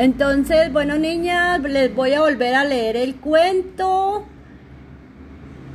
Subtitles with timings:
[0.00, 4.24] Entonces, bueno, niñas, les voy a volver a leer el cuento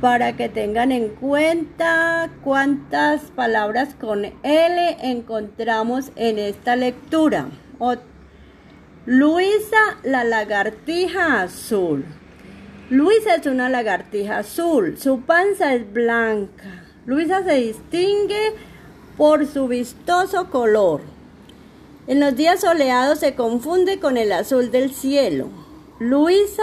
[0.00, 7.46] para que tengan en cuenta cuántas palabras con L encontramos en esta lectura.
[9.04, 12.04] Luisa, la lagartija azul.
[12.90, 16.84] Luisa es una lagartija azul, su panza es blanca.
[17.04, 18.54] Luisa se distingue
[19.16, 21.15] por su vistoso color.
[22.06, 25.48] En los días soleados se confunde con el azul del cielo.
[25.98, 26.62] Luisa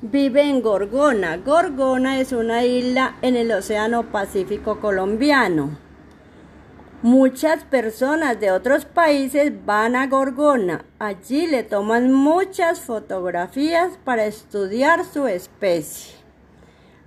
[0.00, 1.36] vive en Gorgona.
[1.36, 5.76] Gorgona es una isla en el Océano Pacífico colombiano.
[7.02, 10.86] Muchas personas de otros países van a Gorgona.
[10.98, 16.14] Allí le toman muchas fotografías para estudiar su especie.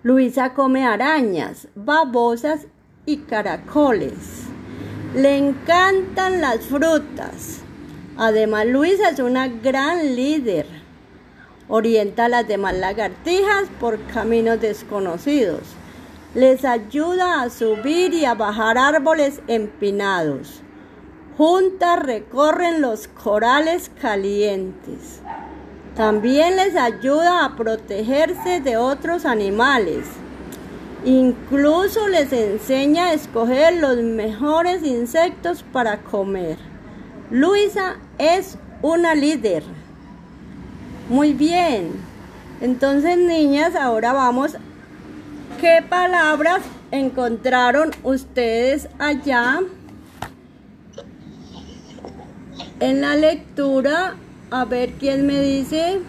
[0.03, 2.67] Luisa come arañas, babosas
[3.07, 4.46] y caracoles.
[5.15, 7.61] Le encantan las frutas.
[8.17, 10.67] Además, Luisa es una gran líder.
[11.69, 15.61] Orienta a las demás lagartijas por caminos desconocidos.
[16.35, 20.61] Les ayuda a subir y a bajar árboles empinados.
[21.37, 25.21] Juntas recorren los corales calientes.
[25.95, 30.05] También les ayuda a protegerse de otros animales.
[31.05, 36.57] Incluso les enseña a escoger los mejores insectos para comer.
[37.29, 39.63] Luisa es una líder.
[41.09, 41.91] Muy bien.
[42.61, 44.57] Entonces, niñas, ahora vamos.
[45.61, 49.61] ¿Qué palabras encontraron ustedes allá
[52.79, 54.15] en la lectura?
[54.49, 56.01] A ver quién me dice.